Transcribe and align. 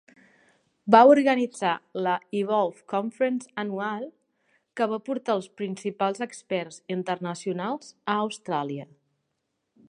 Va 0.93 0.99
organitzar 1.15 1.73
la 2.07 2.13
Evolve 2.39 2.81
Conference 2.93 3.51
anual, 3.65 4.07
que 4.81 4.89
va 4.95 4.99
portar 5.11 5.37
els 5.41 5.51
principals 5.61 6.25
experts 6.29 6.81
internacionals 6.97 7.93
a 8.15 8.19
Austràlia. 8.25 8.89